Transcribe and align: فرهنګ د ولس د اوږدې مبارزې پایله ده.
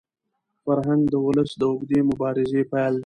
فرهنګ 0.63 1.03
د 1.13 1.15
ولس 1.25 1.51
د 1.57 1.61
اوږدې 1.71 1.99
مبارزې 2.09 2.61
پایله 2.71 2.97
ده. 2.97 2.99